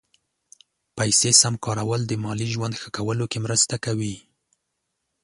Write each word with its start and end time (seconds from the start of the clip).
پیسې 0.97 1.31
سم 1.41 1.53
کارول 1.65 2.01
د 2.07 2.13
مالي 2.23 2.47
ژوند 2.53 2.73
ښه 2.81 2.89
کولو 2.97 3.25
کې 3.31 3.39
مرسته 3.45 3.75
کوي. 3.85 4.15